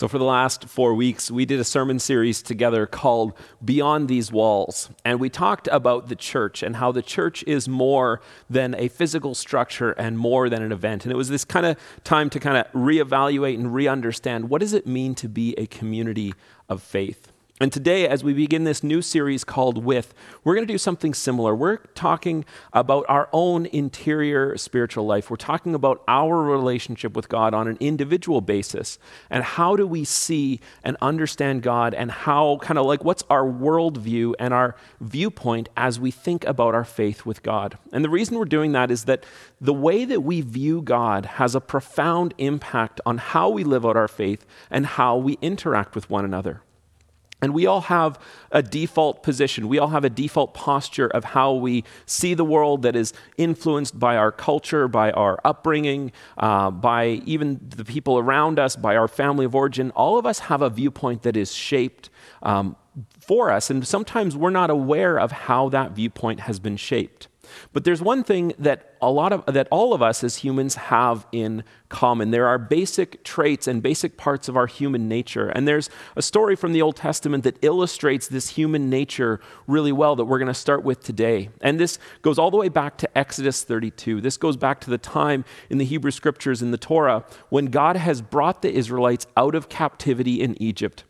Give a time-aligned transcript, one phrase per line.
[0.00, 4.32] So, for the last four weeks, we did a sermon series together called Beyond These
[4.32, 4.88] Walls.
[5.04, 9.34] And we talked about the church and how the church is more than a physical
[9.34, 11.04] structure and more than an event.
[11.04, 14.62] And it was this kind of time to kind of reevaluate and re understand what
[14.62, 16.32] does it mean to be a community
[16.70, 17.30] of faith?
[17.62, 21.12] And today, as we begin this new series called With, we're going to do something
[21.12, 21.54] similar.
[21.54, 25.28] We're talking about our own interior spiritual life.
[25.28, 28.98] We're talking about our relationship with God on an individual basis.
[29.28, 33.44] And how do we see and understand God, and how, kind of like, what's our
[33.44, 37.76] worldview and our viewpoint as we think about our faith with God?
[37.92, 39.26] And the reason we're doing that is that
[39.60, 43.98] the way that we view God has a profound impact on how we live out
[43.98, 46.62] our faith and how we interact with one another.
[47.42, 48.18] And we all have
[48.50, 49.68] a default position.
[49.68, 53.98] We all have a default posture of how we see the world that is influenced
[53.98, 59.08] by our culture, by our upbringing, uh, by even the people around us, by our
[59.08, 59.90] family of origin.
[59.92, 62.10] All of us have a viewpoint that is shaped
[62.42, 62.76] um,
[63.18, 63.70] for us.
[63.70, 67.28] And sometimes we're not aware of how that viewpoint has been shaped.
[67.72, 71.26] But there's one thing that a lot of that all of us as humans have
[71.32, 72.30] in common.
[72.30, 75.48] There are basic traits and basic parts of our human nature.
[75.48, 80.16] And there's a story from the Old Testament that illustrates this human nature really well
[80.16, 81.50] that we're going to start with today.
[81.60, 84.20] And this goes all the way back to Exodus 32.
[84.20, 87.96] This goes back to the time in the Hebrew scriptures in the Torah when God
[87.96, 91.04] has brought the Israelites out of captivity in Egypt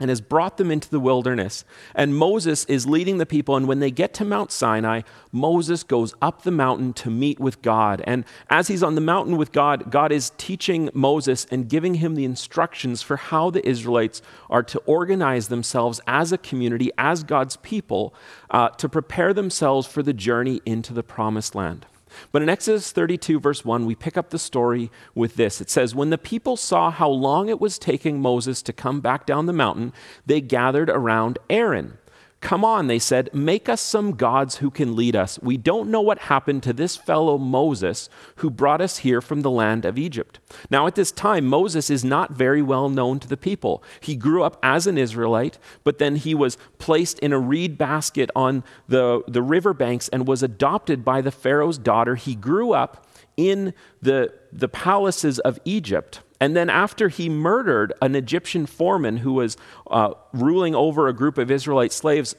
[0.00, 1.64] and has brought them into the wilderness.
[1.94, 3.54] And Moses is leading the people.
[3.54, 7.62] And when they get to Mount Sinai, Moses goes up the mountain to meet with
[7.62, 8.02] God.
[8.04, 12.14] And as he's on the mountain with God, God is teaching Moses and giving him
[12.14, 17.56] the instructions for how the Israelites are to organize themselves as a community, as God's
[17.56, 18.14] people,
[18.50, 21.86] uh, to prepare themselves for the journey into the promised land.
[22.32, 25.60] But in Exodus 32, verse 1, we pick up the story with this.
[25.60, 29.26] It says, When the people saw how long it was taking Moses to come back
[29.26, 29.92] down the mountain,
[30.26, 31.98] they gathered around Aaron.
[32.40, 35.38] Come on, they said, make us some gods who can lead us.
[35.42, 39.50] We don't know what happened to this fellow Moses who brought us here from the
[39.50, 40.40] land of Egypt.
[40.70, 43.82] Now, at this time, Moses is not very well known to the people.
[44.00, 48.30] He grew up as an Israelite, but then he was placed in a reed basket
[48.34, 52.14] on the, the riverbanks and was adopted by the Pharaoh's daughter.
[52.14, 53.06] He grew up
[53.48, 59.34] in the, the palaces of Egypt and then, after he murdered an Egyptian foreman who
[59.34, 59.58] was
[59.90, 62.34] uh, ruling over a group of Israelite slaves,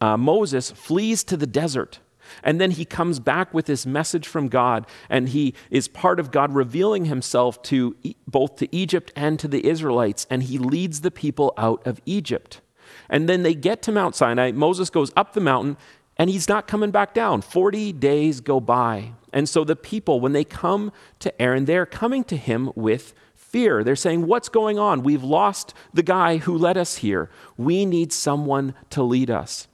[0.00, 2.00] uh, Moses flees to the desert.
[2.42, 6.32] And then he comes back with this message from God, and he is part of
[6.32, 7.94] God revealing himself to
[8.26, 12.62] both to Egypt and to the Israelites, and he leads the people out of Egypt.
[13.08, 14.50] And then they get to Mount Sinai.
[14.50, 15.76] Moses goes up the mountain,
[16.18, 17.42] and he's not coming back down.
[17.42, 19.12] 40 days go by.
[19.32, 23.84] And so the people, when they come to Aaron, they're coming to him with fear.
[23.84, 25.02] They're saying, What's going on?
[25.02, 27.30] We've lost the guy who led us here.
[27.56, 29.68] We need someone to lead us.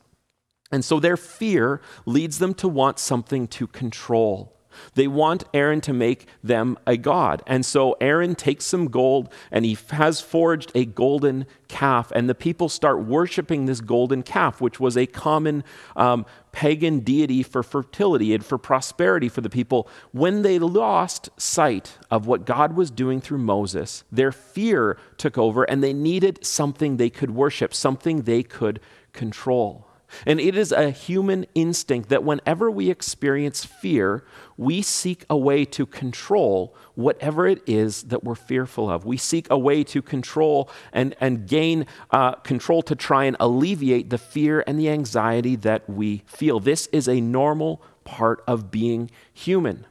[0.72, 4.56] And so their fear leads them to want something to control.
[4.94, 7.42] They want Aaron to make them a god.
[7.46, 12.12] And so Aaron takes some gold and he has forged a golden calf.
[12.14, 15.64] And the people start worshiping this golden calf, which was a common
[15.96, 19.88] um, pagan deity for fertility and for prosperity for the people.
[20.12, 25.64] When they lost sight of what God was doing through Moses, their fear took over
[25.64, 28.80] and they needed something they could worship, something they could
[29.12, 29.88] control.
[30.26, 34.24] And it is a human instinct that whenever we experience fear,
[34.56, 39.04] we seek a way to control whatever it is that we're fearful of.
[39.04, 44.10] We seek a way to control and, and gain uh, control to try and alleviate
[44.10, 46.60] the fear and the anxiety that we feel.
[46.60, 49.86] This is a normal part of being human.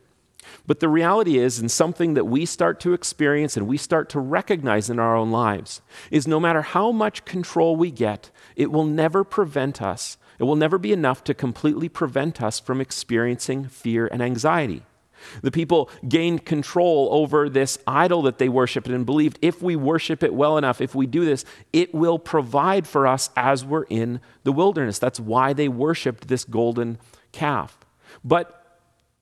[0.67, 4.19] But the reality is, and something that we start to experience and we start to
[4.19, 8.85] recognize in our own lives, is no matter how much control we get, it will
[8.85, 10.17] never prevent us.
[10.39, 14.83] It will never be enough to completely prevent us from experiencing fear and anxiety.
[15.41, 20.23] The people gained control over this idol that they worshiped and believed if we worship
[20.23, 24.19] it well enough, if we do this, it will provide for us as we're in
[24.43, 24.99] the wilderness.
[24.99, 26.97] That's why they worshiped this golden
[27.31, 27.77] calf.
[28.23, 28.60] But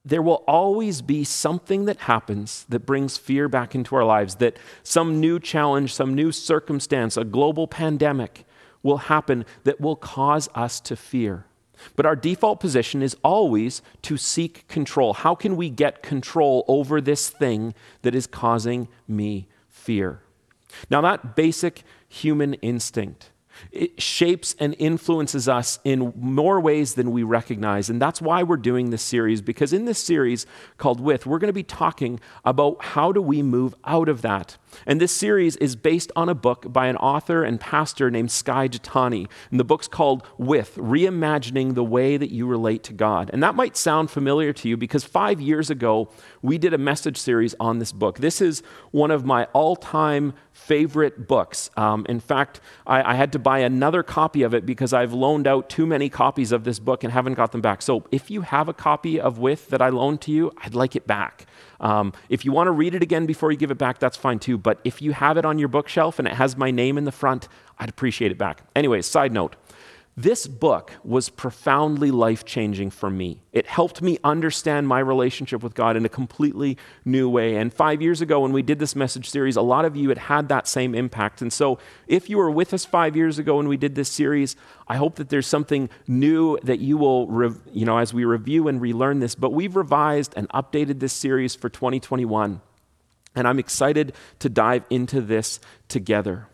[0.09, 4.57] there will always be something that happens that brings fear back into our lives, that
[4.83, 8.45] some new challenge, some new circumstance, a global pandemic
[8.83, 11.45] will happen that will cause us to fear.
[11.95, 15.13] But our default position is always to seek control.
[15.13, 20.21] How can we get control over this thing that is causing me fear?
[20.89, 23.28] Now, that basic human instinct
[23.71, 27.89] it shapes and influences us in more ways than we recognize.
[27.89, 30.45] And that's why we're doing this series, because in this series
[30.77, 34.57] called With, we're going to be talking about how do we move out of that.
[34.85, 38.67] And this series is based on a book by an author and pastor named Skye
[38.67, 39.27] Jethani.
[39.51, 43.29] And the book's called With Reimagining the Way That You Relate to God.
[43.33, 46.09] And that might sound familiar to you because five years ago,
[46.41, 48.19] we did a message series on this book.
[48.19, 51.69] This is one of my all time favorite books.
[51.77, 55.47] Um, in fact, I, I, had to buy another copy of it because I've loaned
[55.47, 57.81] out too many copies of this book and haven't got them back.
[57.81, 60.95] So if you have a copy of With that I loaned to you, I'd like
[60.95, 61.45] it back.
[61.79, 64.39] Um, if you want to read it again before you give it back, that's fine
[64.39, 64.57] too.
[64.57, 67.11] But if you have it on your bookshelf and it has my name in the
[67.11, 67.47] front,
[67.77, 68.63] I'd appreciate it back.
[68.75, 69.55] Anyways, side note.
[70.21, 73.39] This book was profoundly life changing for me.
[73.53, 77.55] It helped me understand my relationship with God in a completely new way.
[77.55, 80.17] And five years ago, when we did this message series, a lot of you had
[80.17, 81.41] had that same impact.
[81.41, 84.57] And so, if you were with us five years ago when we did this series,
[84.89, 88.81] I hope that there's something new that you will, you know, as we review and
[88.81, 89.35] relearn this.
[89.35, 92.59] But we've revised and updated this series for 2021.
[93.35, 96.49] And I'm excited to dive into this together.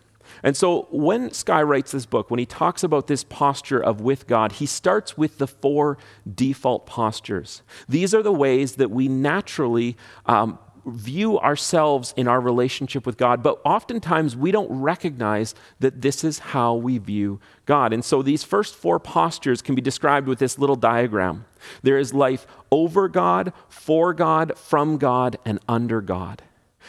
[0.45, 4.27] And so when Skye writes this book, when he talks about this posture of with
[4.27, 5.97] God, he starts with the four
[6.31, 7.63] default postures.
[7.89, 9.97] These are the ways that we naturally
[10.27, 16.23] um, view ourselves in our relationship with God, but oftentimes we don't recognize that this
[16.23, 17.91] is how we view God.
[17.91, 21.45] And so these first four postures can be described with this little diagram
[21.81, 26.43] there is life over God, for God, from God, and under God.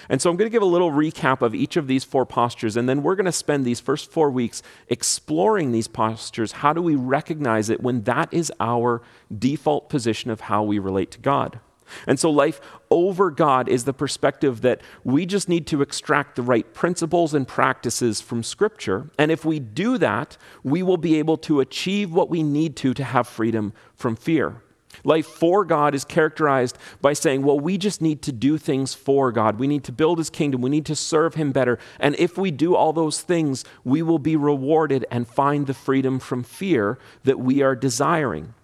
[0.09, 2.77] And so I'm going to give a little recap of each of these four postures,
[2.77, 6.53] and then we're going to spend these first four weeks exploring these postures.
[6.53, 9.03] How do we recognize it when that is our
[9.37, 11.61] default position of how we relate to God?
[12.07, 12.61] And so, life
[12.91, 17.47] over God is the perspective that we just need to extract the right principles and
[17.47, 19.11] practices from Scripture.
[19.19, 22.95] And if we do that, we will be able to achieve what we need to
[22.95, 24.63] to have freedom from fear.
[25.05, 29.33] Life for God is characterized by saying, well, we just need to do things for
[29.33, 29.59] God.
[29.59, 30.61] We need to build His kingdom.
[30.61, 31.79] We need to serve Him better.
[32.01, 36.19] And if we do all those things, we will be rewarded and find the freedom
[36.19, 38.55] from fear that we are desiring.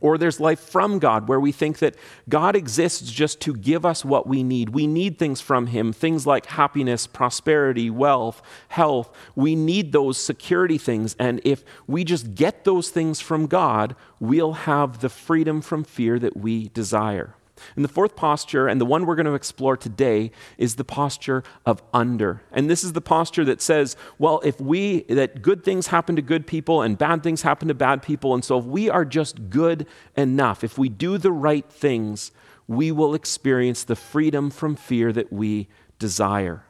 [0.00, 1.96] Or there's life from God, where we think that
[2.28, 4.70] God exists just to give us what we need.
[4.70, 9.10] We need things from Him, things like happiness, prosperity, wealth, health.
[9.34, 11.16] We need those security things.
[11.18, 16.18] And if we just get those things from God, we'll have the freedom from fear
[16.18, 17.34] that we desire.
[17.76, 21.42] And the fourth posture, and the one we're going to explore today, is the posture
[21.64, 22.42] of under.
[22.52, 26.22] And this is the posture that says, well, if we, that good things happen to
[26.22, 29.50] good people and bad things happen to bad people, and so if we are just
[29.50, 29.86] good
[30.16, 32.32] enough, if we do the right things,
[32.66, 35.68] we will experience the freedom from fear that we
[35.98, 36.64] desire.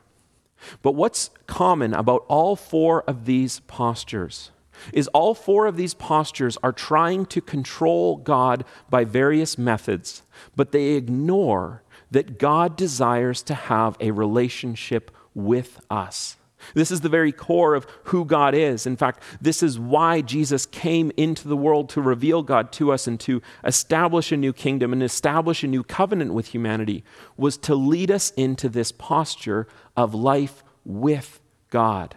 [0.82, 4.50] But what's common about all four of these postures?
[4.92, 10.22] Is all four of these postures are trying to control God by various methods,
[10.56, 16.36] but they ignore that God desires to have a relationship with us.
[16.74, 18.86] This is the very core of who God is.
[18.86, 23.06] In fact, this is why Jesus came into the world to reveal God to us
[23.06, 27.04] and to establish a new kingdom and establish a new covenant with humanity
[27.36, 29.66] was to lead us into this posture
[29.96, 31.40] of life with
[31.70, 32.16] God.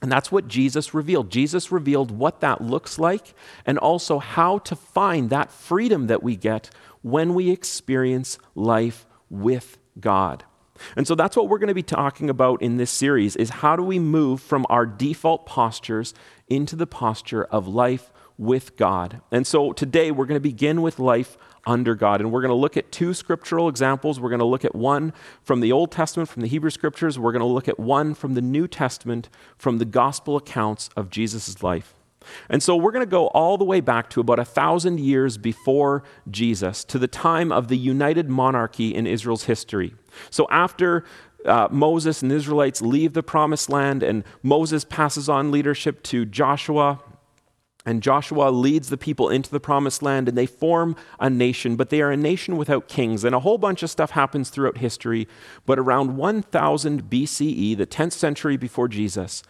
[0.00, 1.30] And that's what Jesus revealed.
[1.30, 3.34] Jesus revealed what that looks like
[3.66, 6.70] and also how to find that freedom that we get
[7.02, 10.44] when we experience life with God.
[10.96, 13.74] And so that's what we're going to be talking about in this series is how
[13.74, 16.14] do we move from our default postures
[16.48, 19.20] into the posture of life with God.
[19.32, 21.36] And so today we're going to begin with life
[21.68, 22.20] under God.
[22.20, 24.18] And we're going to look at two scriptural examples.
[24.18, 27.18] We're going to look at one from the Old Testament, from the Hebrew Scriptures.
[27.18, 31.10] We're going to look at one from the New Testament, from the gospel accounts of
[31.10, 31.94] Jesus' life.
[32.48, 35.38] And so we're going to go all the way back to about a thousand years
[35.38, 39.94] before Jesus, to the time of the united monarchy in Israel's history.
[40.30, 41.04] So after
[41.44, 46.24] uh, Moses and the Israelites leave the promised land, and Moses passes on leadership to
[46.24, 47.00] Joshua,
[47.88, 51.88] and Joshua leads the people into the promised land and they form a nation, but
[51.88, 53.24] they are a nation without kings.
[53.24, 55.26] And a whole bunch of stuff happens throughout history.
[55.64, 59.42] But around 1000 BCE, the 10th century before Jesus,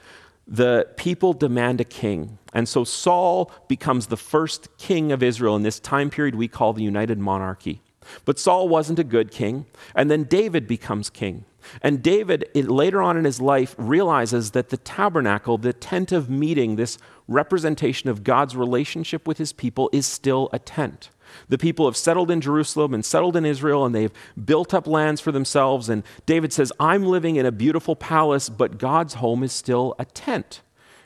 [0.46, 2.38] the people demand a king.
[2.52, 6.72] And so Saul becomes the first king of Israel in this time period we call
[6.72, 7.82] the United Monarchy.
[8.24, 9.66] But Saul wasn't a good king.
[9.94, 11.44] And then David becomes king.
[11.82, 16.76] And David, later on in his life, realizes that the tabernacle, the tent of meeting,
[16.76, 21.10] this representation of God's relationship with his people, is still a tent.
[21.48, 24.12] The people have settled in Jerusalem and settled in Israel, and they've
[24.42, 25.88] built up lands for themselves.
[25.88, 30.06] And David says, I'm living in a beautiful palace, but God's home is still a
[30.06, 30.62] tent.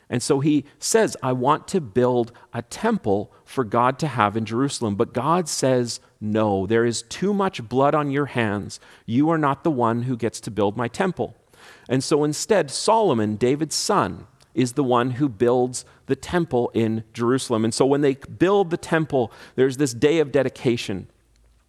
[0.09, 4.45] And so he says, I want to build a temple for God to have in
[4.45, 4.95] Jerusalem.
[4.95, 8.79] But God says, No, there is too much blood on your hands.
[9.05, 11.35] You are not the one who gets to build my temple.
[11.89, 17.65] And so instead, Solomon, David's son, is the one who builds the temple in Jerusalem.
[17.65, 21.09] And so when they build the temple, there's this day of dedication.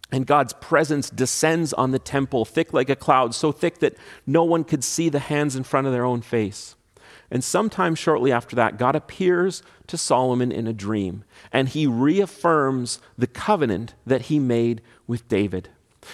[0.09, 4.45] And God's presence descends on the temple, thick like a cloud, so thick that no
[4.45, 6.75] one could see the hands in front of their own face.
[7.31, 12.99] And sometime shortly after that, God appears to Solomon in a dream, and he reaffirms
[13.17, 15.69] the covenant that he made with David.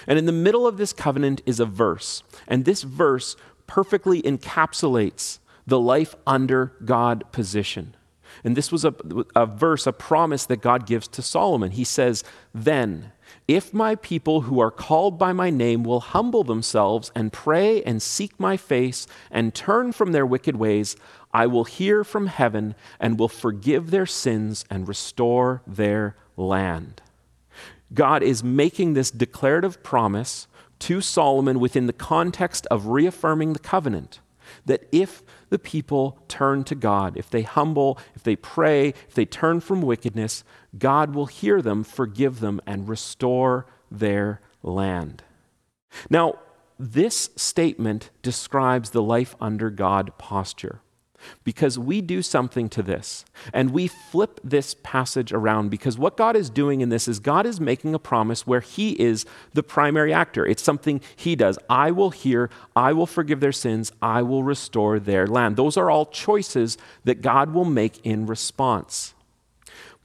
[0.08, 3.36] And in the middle of this covenant is a verse, and this verse
[3.68, 7.96] perfectly encapsulates the life under God position.
[8.44, 8.94] And this was a,
[9.36, 11.72] a verse, a promise that God gives to Solomon.
[11.72, 13.12] He says, Then,
[13.52, 18.02] if my people who are called by my name will humble themselves and pray and
[18.02, 20.96] seek my face and turn from their wicked ways,
[21.34, 27.02] I will hear from heaven and will forgive their sins and restore their land.
[27.94, 30.48] God is making this declarative promise
[30.80, 34.22] to Solomon within the context of reaffirming the covenant
[34.66, 39.26] that if the people turn to God, if they humble, if they pray, if they
[39.26, 40.44] turn from wickedness,
[40.80, 45.24] God will hear them, forgive them, and restore their land.
[46.10, 46.40] Now,
[46.80, 50.80] this statement describes the life under God posture
[51.44, 56.36] because we do something to this and we flip this passage around because what God
[56.36, 60.14] is doing in this is God is making a promise where He is the primary
[60.14, 60.46] actor.
[60.46, 61.58] It's something He does.
[61.70, 65.56] I will hear, I will forgive their sins, I will restore their land.
[65.56, 69.14] Those are all choices that God will make in response.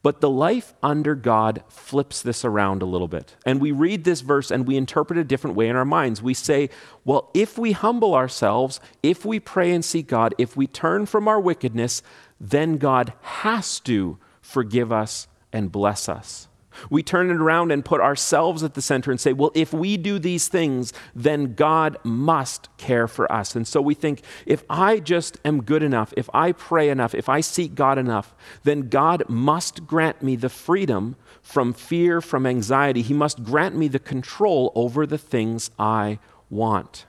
[0.06, 3.34] But the life under God flips this around a little bit.
[3.44, 6.22] And we read this verse and we interpret it a different way in our minds.
[6.22, 6.70] We say,
[7.04, 11.26] well, if we humble ourselves, if we pray and seek God, if we turn from
[11.26, 12.02] our wickedness,
[12.40, 16.46] then God has to forgive us and bless us.
[16.90, 19.96] We turn it around and put ourselves at the center and say, well, if we
[19.96, 23.54] do these things, then God must care for us.
[23.56, 27.28] And so we think, if I just am good enough, if I pray enough, if
[27.28, 33.02] I seek God enough, then God must grant me the freedom from fear, from anxiety.
[33.02, 36.18] He must grant me the control over the things I
[36.50, 37.06] want.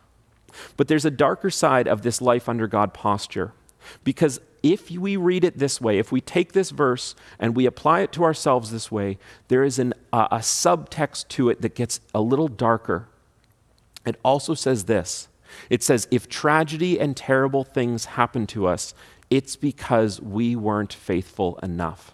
[0.75, 3.53] But there's a darker side of this life under God posture.
[4.03, 8.01] Because if we read it this way, if we take this verse and we apply
[8.01, 9.17] it to ourselves this way,
[9.47, 13.07] there is an, uh, a subtext to it that gets a little darker.
[14.05, 15.29] It also says this
[15.69, 18.93] it says, if tragedy and terrible things happen to us,
[19.29, 22.13] it's because we weren't faithful enough.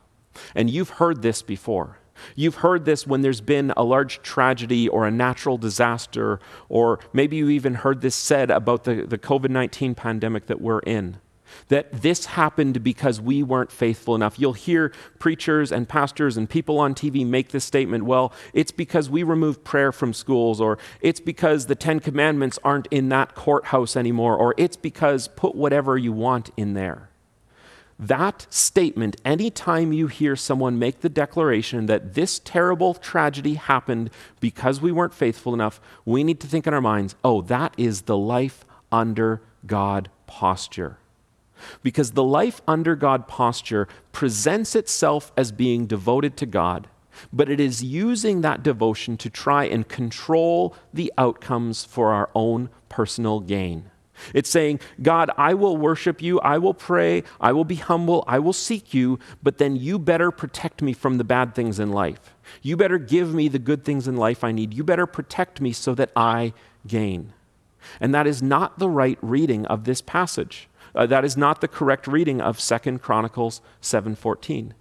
[0.54, 1.98] And you've heard this before.
[2.36, 6.40] You've heard this when there's been a large tragedy or a natural disaster,
[6.70, 10.80] or maybe you even heard this said about the, the COVID 19 pandemic that we're
[10.80, 11.18] in
[11.68, 14.40] that this happened because we weren't faithful enough.
[14.40, 19.10] You'll hear preachers and pastors and people on TV make this statement well, it's because
[19.10, 23.96] we removed prayer from schools, or it's because the Ten Commandments aren't in that courthouse
[23.96, 27.10] anymore, or it's because put whatever you want in there.
[28.00, 34.82] That statement, anytime you hear someone make the declaration that this terrible tragedy happened because
[34.82, 38.18] we weren't faithful enough, we need to think in our minds, oh, that is the
[38.18, 40.98] life under God posture.
[41.82, 46.88] Because the life under God posture presents itself as being devoted to God,
[47.32, 52.70] but it is using that devotion to try and control the outcomes for our own
[52.90, 53.90] personal gain.
[54.34, 58.40] It's saying, God, I will worship you, I will pray, I will be humble, I
[58.40, 62.36] will seek you, but then you better protect me from the bad things in life.
[62.62, 64.74] You better give me the good things in life I need.
[64.74, 66.54] You better protect me so that I
[66.86, 67.34] gain.
[68.00, 70.70] And that is not the right reading of this passage.
[70.96, 74.74] Uh, that is not the correct reading of Second Chronicles 7:14.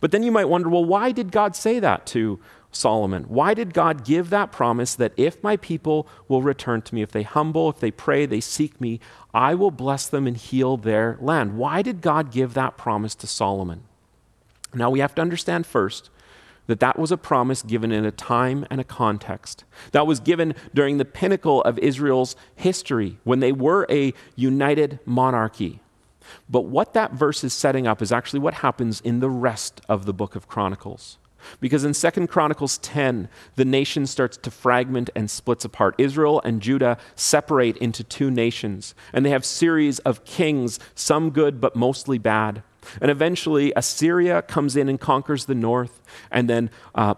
[0.00, 2.38] But then you might wonder, well, why did God say that to
[2.70, 3.24] Solomon?
[3.24, 7.12] Why did God give that promise that if my people will return to me, if
[7.12, 9.00] they humble, if they pray, they seek me,
[9.32, 11.56] I will bless them and heal their land?
[11.56, 13.84] Why did God give that promise to Solomon?
[14.74, 16.10] Now we have to understand first
[16.70, 19.64] that that was a promise given in a time and a context.
[19.90, 25.80] That was given during the pinnacle of Israel's history when they were a united monarchy.
[26.48, 30.06] But what that verse is setting up is actually what happens in the rest of
[30.06, 31.18] the book of Chronicles.
[31.58, 35.94] Because in 2 Chronicles 10, the nation starts to fragment and splits apart.
[35.98, 41.60] Israel and Judah separate into two nations, and they have series of kings, some good
[41.60, 42.62] but mostly bad.
[43.00, 47.14] And eventually, Assyria comes in and conquers the north, and then uh,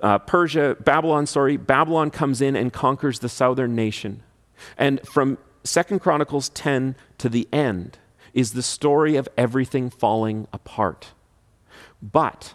[0.00, 4.22] uh, Persia, Babylon, sorry, Babylon comes in and conquers the southern nation.
[4.76, 7.98] And from Second Chronicles 10 to the end,
[8.32, 11.12] is the story of everything falling apart.
[12.00, 12.54] But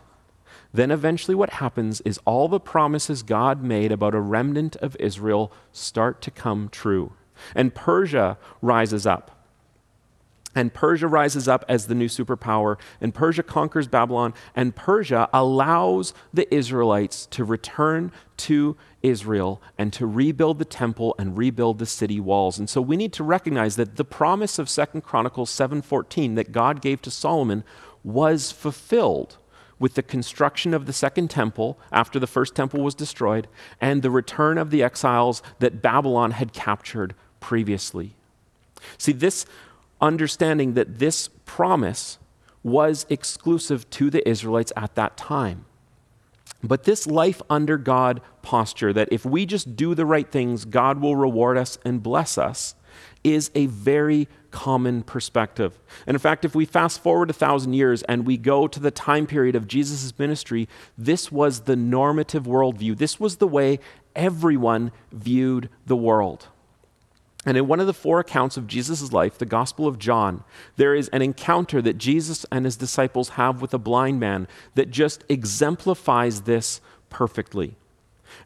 [0.73, 5.51] then eventually, what happens is all the promises God made about a remnant of Israel
[5.71, 7.13] start to come true.
[7.55, 9.36] And Persia rises up.
[10.55, 16.13] And Persia rises up as the new superpower, and Persia conquers Babylon, and Persia allows
[16.33, 22.19] the Israelites to return to Israel and to rebuild the temple and rebuild the city
[22.19, 22.57] walls.
[22.57, 26.81] And so we need to recognize that the promise of Second Chronicles 7:14 that God
[26.81, 27.63] gave to Solomon
[28.03, 29.37] was fulfilled
[29.79, 33.47] with the construction of the second temple after the first temple was destroyed
[33.79, 38.15] and the return of the exiles that Babylon had captured previously.
[38.97, 39.45] See, this
[40.01, 42.17] understanding that this promise
[42.63, 45.65] was exclusive to the Israelites at that time.
[46.63, 50.99] But this life under God posture, that if we just do the right things, God
[50.99, 52.75] will reward us and bless us,
[53.23, 55.77] is a very common perspective.
[56.07, 58.91] And in fact, if we fast forward a thousand years and we go to the
[58.91, 62.97] time period of Jesus' ministry, this was the normative worldview.
[62.97, 63.79] This was the way
[64.15, 66.47] everyone viewed the world.
[67.47, 70.43] And in one of the four accounts of Jesus' life, the Gospel of John,
[70.75, 74.91] there is an encounter that Jesus and his disciples have with a blind man that
[74.91, 77.77] just exemplifies this perfectly.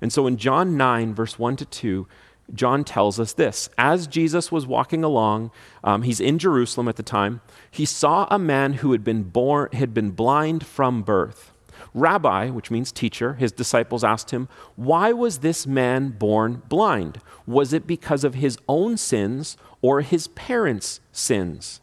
[0.01, 2.07] And so in John 9, verse 1 to 2,
[2.53, 5.49] John tells us this As Jesus was walking along,
[5.83, 7.41] um, he's in Jerusalem at the time,
[7.71, 11.50] he saw a man who had been, born, had been blind from birth.
[11.93, 17.19] Rabbi, which means teacher, his disciples asked him, Why was this man born blind?
[17.45, 21.81] Was it because of his own sins or his parents' sins?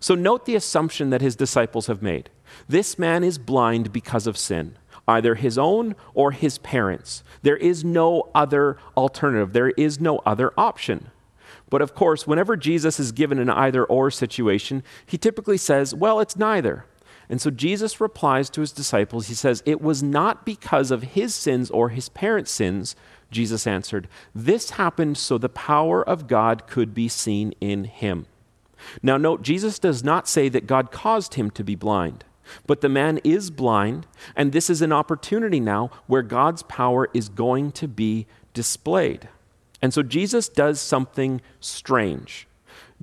[0.00, 2.30] So note the assumption that his disciples have made.
[2.68, 7.22] This man is blind because of sin, either his own or his parents.
[7.42, 11.10] There is no other alternative, there is no other option.
[11.70, 16.20] But of course, whenever Jesus is given an either or situation, he typically says, Well,
[16.20, 16.86] it's neither.
[17.28, 19.28] And so Jesus replies to his disciples.
[19.28, 22.96] He says, It was not because of his sins or his parents' sins,
[23.30, 24.08] Jesus answered.
[24.34, 28.26] This happened so the power of God could be seen in him.
[29.02, 32.24] Now, note, Jesus does not say that God caused him to be blind,
[32.66, 34.06] but the man is blind,
[34.36, 39.28] and this is an opportunity now where God's power is going to be displayed.
[39.80, 42.46] And so Jesus does something strange.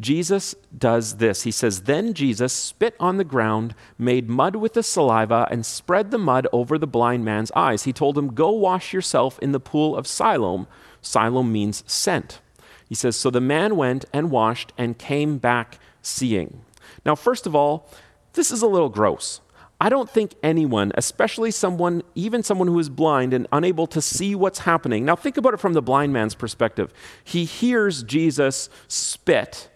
[0.02, 1.44] Jesus does this.
[1.44, 6.12] He says, Then Jesus spit on the ground, made mud with the saliva, and spread
[6.12, 7.84] the mud over the blind man's eyes.
[7.84, 10.68] He told him, Go wash yourself in the pool of Siloam.
[11.02, 12.42] Siloam means sent.
[12.90, 16.66] He says, So the man went and washed and came back seeing.
[17.06, 17.88] Now, first of all,
[18.34, 19.40] this is a little gross.
[19.80, 24.36] I don't think anyone, especially someone, even someone who is blind and unable to see
[24.36, 25.06] what's happening.
[25.06, 26.94] Now, think about it from the blind man's perspective.
[27.24, 29.71] He hears Jesus spit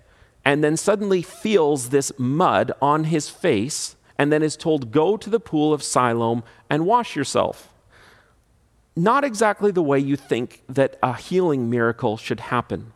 [0.46, 5.30] and then suddenly feels this mud on his face and then is told, Go to
[5.30, 7.74] the pool of Siloam and wash yourself.
[8.96, 12.94] Not exactly the way you think that a healing miracle should happen.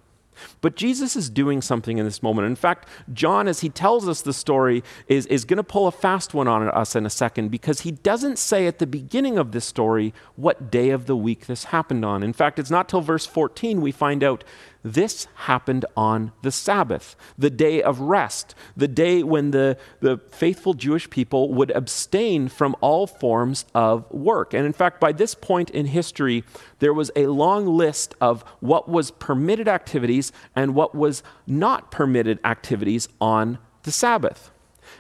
[0.62, 2.48] But Jesus is doing something in this moment.
[2.48, 5.92] In fact, John, as he tells us the story, is, is going to pull a
[5.92, 9.52] fast one on us in a second because he doesn't say at the beginning of
[9.52, 12.24] this story what day of the week this happened on.
[12.24, 14.44] In fact, it's not till verse 14 we find out
[14.84, 20.74] this happened on the Sabbath, the day of rest, the day when the, the faithful
[20.74, 24.54] Jewish people would abstain from all forms of work.
[24.54, 26.44] And in fact, by this point in history,
[26.80, 32.40] there was a long list of what was permitted activities and what was not permitted
[32.46, 34.52] activities on the Sabbath.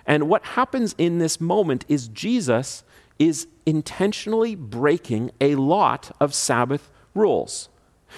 [0.05, 2.83] And what happens in this moment is Jesus
[3.17, 7.69] is intentionally breaking a lot of Sabbath rules.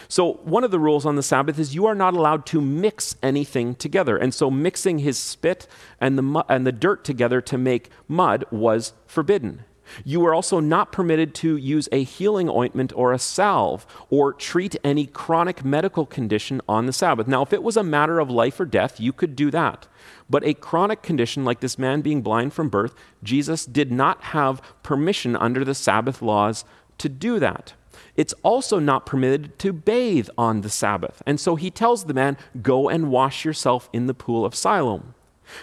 [0.07, 3.15] So, one of the rules on the Sabbath is you are not allowed to mix
[3.21, 4.17] anything together.
[4.17, 5.67] And so, mixing his spit
[5.99, 9.65] and the, mu- and the dirt together to make mud was forbidden.
[10.05, 14.75] You were also not permitted to use a healing ointment or a salve or treat
[14.83, 17.27] any chronic medical condition on the Sabbath.
[17.27, 19.87] Now, if it was a matter of life or death, you could do that.
[20.29, 24.61] But a chronic condition like this man being blind from birth, Jesus did not have
[24.83, 26.63] permission under the Sabbath laws
[26.97, 27.73] to do that
[28.15, 31.21] it's also not permitted to bathe on the Sabbath.
[31.25, 35.13] And so he tells the man, Go and wash yourself in the pool of Siloam.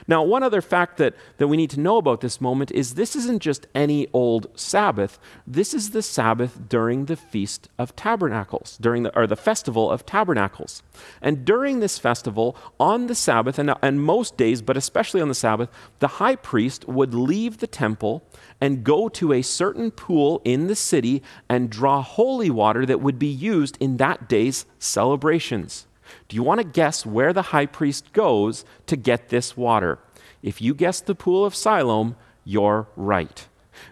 [0.07, 3.17] Now, one other fact that, that we need to know about this moment is this
[3.17, 5.19] isn't just any old Sabbath.
[5.47, 10.07] This is the Sabbath during the Feast of Tabernacles, during the, or the Festival of
[10.07, 10.83] Tabernacles.
[11.21, 15.35] And during this festival, on the Sabbath, and, and most days, but especially on the
[15.35, 18.23] Sabbath, the high priest would leave the temple
[18.61, 23.19] and go to a certain pool in the city and draw holy water that would
[23.19, 25.88] be used in that day's celebrations.
[26.29, 29.99] Do you want to guess where the high priest goes to get this water?
[30.43, 33.49] If you guessed the pool of Siloam, you're right.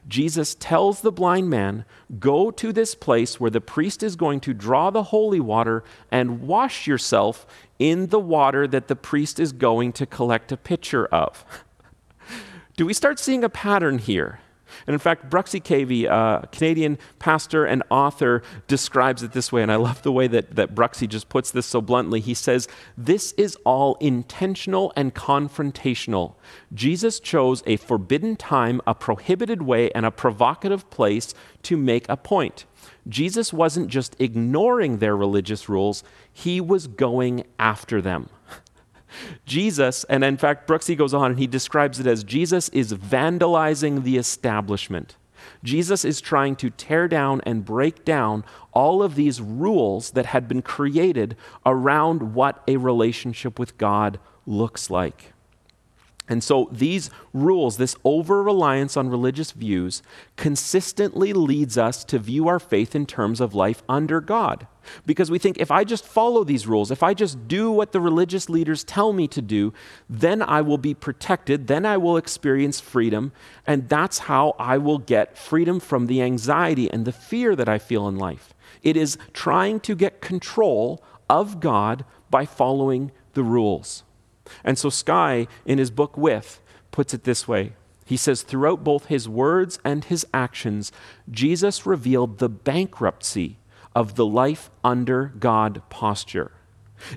[0.07, 1.85] Jesus tells the blind man,
[2.19, 6.43] Go to this place where the priest is going to draw the holy water and
[6.43, 7.47] wash yourself
[7.79, 11.45] in the water that the priest is going to collect a pitcher of.
[12.77, 14.41] Do we start seeing a pattern here?
[14.87, 19.73] And in fact, Bruxy Cavey, a Canadian pastor and author, describes it this way, and
[19.73, 22.21] I love the way that, that Bruxy just puts this so bluntly.
[22.21, 26.35] He says, This is all intentional and confrontational.
[26.73, 32.17] Jesus chose a forbidden time, a prohibited way, and a provocative place to make a
[32.17, 32.65] point.
[33.09, 38.29] Jesus wasn't just ignoring their religious rules, he was going after them.
[39.45, 44.03] Jesus, and in fact, Bruxy goes on and he describes it as Jesus is vandalizing
[44.03, 45.17] the establishment.
[45.63, 50.49] Jesus is trying to tear down and break down all of these rules that had
[50.49, 55.33] been created around what a relationship with God looks like.
[56.29, 60.03] And so these rules, this over reliance on religious views,
[60.37, 64.67] consistently leads us to view our faith in terms of life under God.
[65.05, 68.01] Because we think if I just follow these rules, if I just do what the
[68.01, 69.73] religious leaders tell me to do,
[70.09, 73.33] then I will be protected, then I will experience freedom,
[73.67, 77.79] and that's how I will get freedom from the anxiety and the fear that I
[77.79, 78.55] feel in life.
[78.83, 84.05] It is trying to get control of God by following the rules.
[84.65, 87.73] And so Skye, in his book With, puts it this way.
[88.05, 90.93] He says, throughout both his words and his actions,
[91.31, 93.59] Jesus revealed the bankruptcy
[93.97, 96.53] of the life under God posture.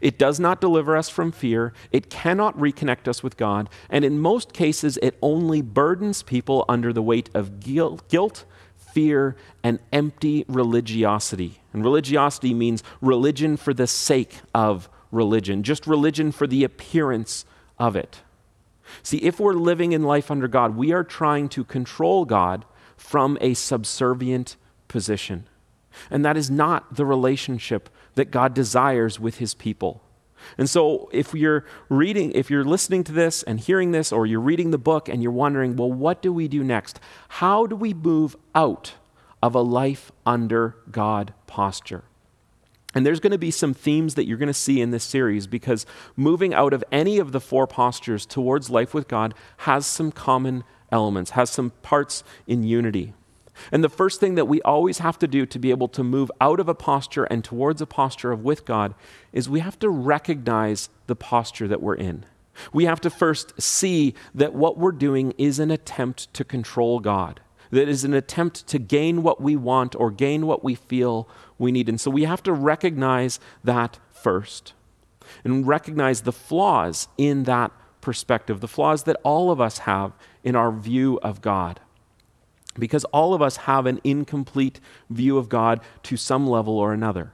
[0.01, 1.73] It does not deliver us from fear.
[1.91, 3.69] It cannot reconnect us with God.
[3.89, 9.79] And in most cases, it only burdens people under the weight of guilt, fear, and
[9.93, 11.61] empty religiosity.
[11.71, 17.45] And religiosity means religion for the sake of religion, just religion for the appearance
[17.77, 18.21] of it.
[19.03, 22.65] See, if we're living in life under God, we are trying to control God
[22.97, 25.47] from a subservient position.
[26.09, 30.03] And that is not the relationship that God desires with his people.
[30.57, 34.39] And so, if you're reading, if you're listening to this and hearing this, or you're
[34.39, 36.99] reading the book and you're wondering, well, what do we do next?
[37.27, 38.93] How do we move out
[39.43, 42.03] of a life under God posture?
[42.95, 45.45] And there's going to be some themes that you're going to see in this series
[45.45, 50.11] because moving out of any of the four postures towards life with God has some
[50.11, 53.13] common elements, has some parts in unity.
[53.71, 56.31] And the first thing that we always have to do to be able to move
[56.39, 58.95] out of a posture and towards a posture of with God
[59.33, 62.25] is we have to recognize the posture that we're in.
[62.73, 67.41] We have to first see that what we're doing is an attempt to control God,
[67.71, 71.27] that is an attempt to gain what we want or gain what we feel
[71.57, 71.89] we need.
[71.89, 74.73] And so we have to recognize that first
[75.43, 80.55] and recognize the flaws in that perspective, the flaws that all of us have in
[80.55, 81.79] our view of God
[82.77, 84.79] because all of us have an incomplete
[85.09, 87.33] view of God to some level or another.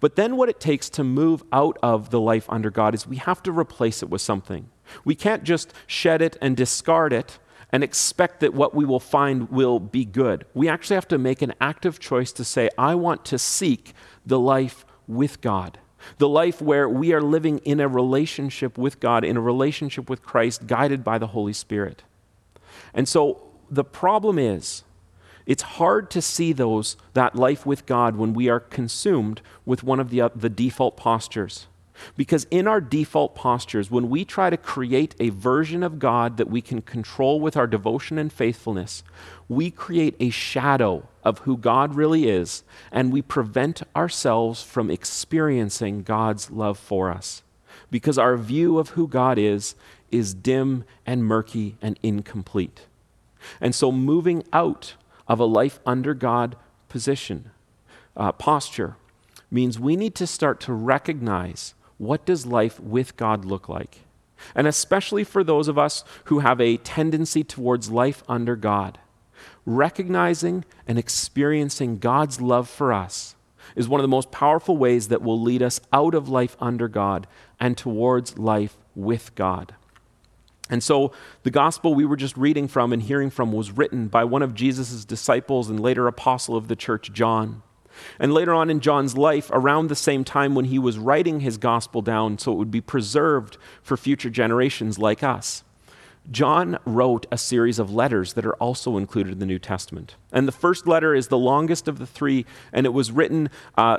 [0.00, 3.16] But then, what it takes to move out of the life under God is we
[3.16, 4.70] have to replace it with something.
[5.04, 7.38] We can't just shed it and discard it
[7.74, 10.46] and expect that what we will find will be good.
[10.54, 14.38] We actually have to make an active choice to say, I want to seek the
[14.38, 15.80] life with God.
[16.18, 20.22] The life where we are living in a relationship with God, in a relationship with
[20.22, 22.04] Christ, guided by the Holy Spirit.
[22.94, 24.84] And so, the problem is,
[25.44, 29.98] it's hard to see those that life with God when we are consumed with one
[29.98, 31.66] of the, uh, the default postures.
[32.16, 36.50] Because in our default postures, when we try to create a version of God that
[36.50, 39.02] we can control with our devotion and faithfulness,
[39.48, 46.02] we create a shadow of who God really is, and we prevent ourselves from experiencing
[46.02, 47.42] God's love for us.
[47.90, 49.74] Because our view of who God is
[50.10, 52.86] is dim and murky and incomplete.
[53.60, 54.94] And so moving out
[55.28, 56.56] of a life under God
[56.88, 57.50] position,
[58.16, 58.96] uh, posture,
[59.50, 64.00] means we need to start to recognize what does life with God look like?
[64.54, 68.98] And especially for those of us who have a tendency towards life under God,
[69.64, 73.34] recognizing and experiencing God's love for us
[73.76, 76.88] is one of the most powerful ways that will lead us out of life under
[76.88, 77.26] God
[77.58, 79.74] and towards life with God.
[80.70, 84.24] And so the gospel we were just reading from and hearing from was written by
[84.24, 87.62] one of Jesus' disciples and later apostle of the church, John.
[88.18, 91.58] And later on in John's life, around the same time when he was writing his
[91.58, 95.64] gospel down so it would be preserved for future generations like us,
[96.30, 100.16] John wrote a series of letters that are also included in the New Testament.
[100.32, 103.98] And the first letter is the longest of the three, and it was written uh,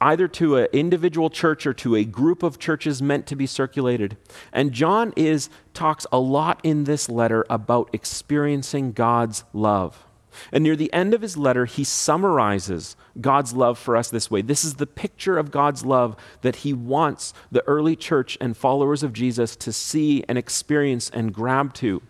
[0.00, 4.16] either to an individual church or to a group of churches meant to be circulated.
[4.52, 10.05] And John is, talks a lot in this letter about experiencing God's love.
[10.52, 14.42] And near the end of his letter, he summarizes God's love for us this way.
[14.42, 19.02] This is the picture of God's love that he wants the early church and followers
[19.02, 22.02] of Jesus to see and experience and grab to.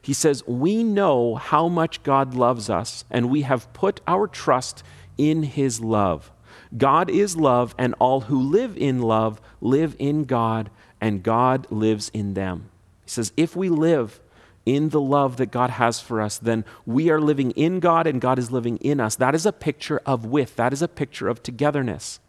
[0.00, 4.82] He says, We know how much God loves us, and we have put our trust
[5.18, 6.30] in his love.
[6.76, 12.10] God is love, and all who live in love live in God, and God lives
[12.10, 12.70] in them.
[13.04, 14.20] He says, If we live
[14.66, 18.20] in the love that God has for us, then we are living in God and
[18.20, 19.16] God is living in us.
[19.16, 22.20] That is a picture of with, that is a picture of togetherness.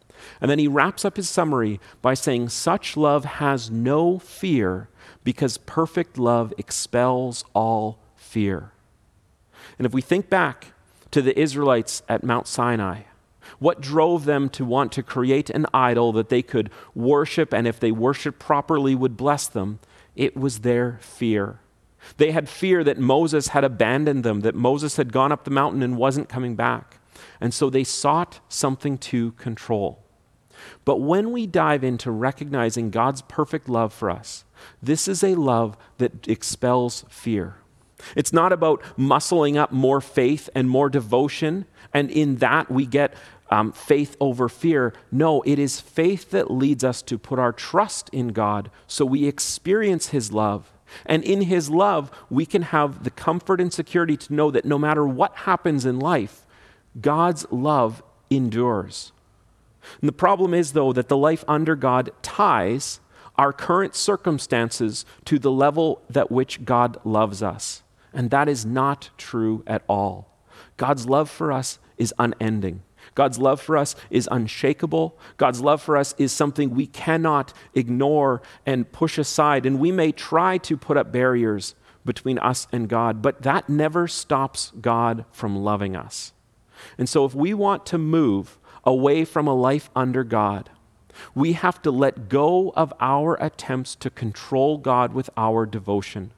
[0.41, 4.89] And then he wraps up his summary by saying, Such love has no fear
[5.23, 8.71] because perfect love expels all fear.
[9.77, 10.73] And if we think back
[11.11, 13.01] to the Israelites at Mount Sinai,
[13.59, 17.79] what drove them to want to create an idol that they could worship and if
[17.79, 19.79] they worshiped properly would bless them?
[20.15, 21.59] It was their fear.
[22.17, 25.83] They had fear that Moses had abandoned them, that Moses had gone up the mountain
[25.83, 26.99] and wasn't coming back.
[27.39, 30.03] And so they sought something to control.
[30.83, 34.45] But when we dive into recognizing God's perfect love for us,
[34.81, 37.55] this is a love that expels fear.
[38.15, 43.13] It's not about muscling up more faith and more devotion, and in that we get
[43.49, 44.93] um, faith over fear.
[45.11, 49.27] No, it is faith that leads us to put our trust in God so we
[49.27, 50.71] experience His love
[51.05, 54.77] and in His love, we can have the comfort and security to know that no
[54.77, 56.45] matter what happens in life,
[56.99, 59.11] God's love endures.
[60.01, 62.99] And the problem is, though, that the life under God ties
[63.37, 67.83] our current circumstances to the level that which God loves us.
[68.13, 70.31] And that is not true at all.
[70.77, 72.81] God's love for us is unending.
[73.15, 75.17] God's love for us is unshakable.
[75.37, 79.65] God's love for us is something we cannot ignore and push aside.
[79.65, 84.07] And we may try to put up barriers between us and God, but that never
[84.07, 86.33] stops God from loving us.
[86.97, 90.69] And so, if we want to move away from a life under God,
[91.33, 96.31] we have to let go of our attempts to control God with our devotion.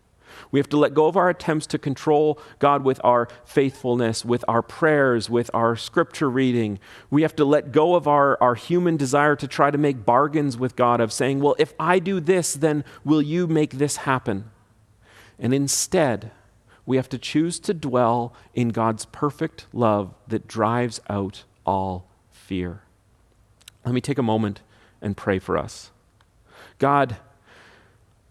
[0.52, 4.46] We have to let go of our attempts to control God with our faithfulness, with
[4.48, 6.80] our prayers, with our scripture reading.
[7.10, 10.58] We have to let go of our, our human desire to try to make bargains
[10.58, 14.50] with God, of saying, well, if I do this, then will you make this happen?
[15.38, 16.32] And instead,
[16.86, 22.82] we have to choose to dwell in God's perfect love that drives out all fear.
[23.86, 24.62] Let me take a moment
[25.02, 25.92] and pray for us.
[26.80, 27.18] God,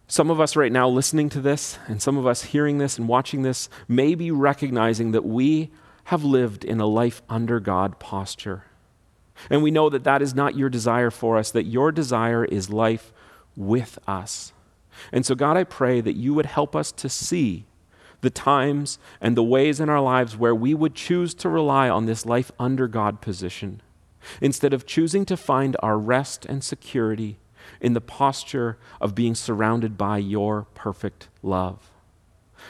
[0.08, 3.08] some of us right now listening to this, and some of us hearing this and
[3.08, 5.70] watching this, may be recognizing that we
[6.04, 8.64] have lived in a life under God posture.
[9.50, 12.70] And we know that that is not your desire for us, that your desire is
[12.70, 13.12] life
[13.56, 14.52] with us.
[15.12, 17.66] And so, God, I pray that you would help us to see
[18.20, 22.06] the times and the ways in our lives where we would choose to rely on
[22.06, 23.82] this life under God position
[24.40, 27.38] instead of choosing to find our rest and security
[27.80, 31.90] in the posture of being surrounded by your perfect love.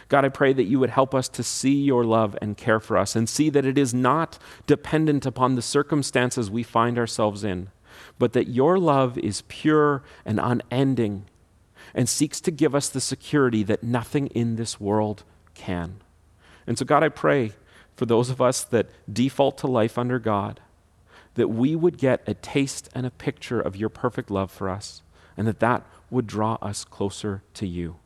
[0.09, 2.97] God, I pray that you would help us to see your love and care for
[2.97, 7.71] us and see that it is not dependent upon the circumstances we find ourselves in,
[8.19, 11.25] but that your love is pure and unending
[11.95, 16.01] and seeks to give us the security that nothing in this world can.
[16.67, 17.53] And so, God, I pray
[17.95, 20.61] for those of us that default to life under God
[21.37, 25.03] that we would get a taste and a picture of your perfect love for us,
[25.37, 27.97] and that that would draw us closer to you.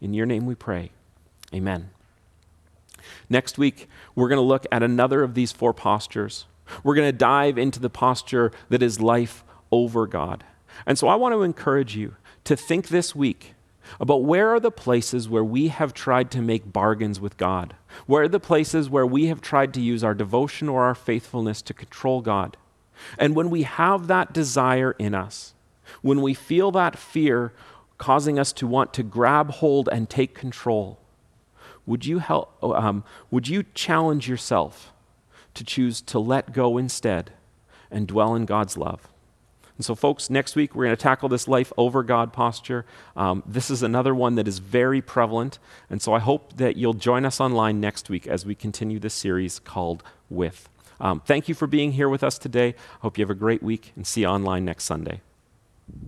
[0.00, 0.90] In your name we pray.
[1.54, 1.90] Amen.
[3.28, 6.46] Next week, we're going to look at another of these four postures.
[6.82, 10.44] We're going to dive into the posture that is life over God.
[10.86, 13.54] And so I want to encourage you to think this week
[14.00, 17.74] about where are the places where we have tried to make bargains with God?
[18.06, 21.62] Where are the places where we have tried to use our devotion or our faithfulness
[21.62, 22.56] to control God?
[23.18, 25.54] And when we have that desire in us,
[26.00, 27.52] when we feel that fear
[27.98, 30.98] causing us to want to grab hold and take control,
[31.86, 34.92] would you, help, um, would you challenge yourself
[35.54, 37.32] to choose to let go instead
[37.90, 39.08] and dwell in God's love?
[39.76, 42.84] And so, folks, next week we're going to tackle this life over God posture.
[43.16, 45.58] Um, this is another one that is very prevalent.
[45.90, 49.14] And so I hope that you'll join us online next week as we continue this
[49.14, 50.68] series called With.
[51.02, 52.74] Um, thank you for being here with us today.
[53.00, 55.20] Hope you have a great week and see you online next Sunday.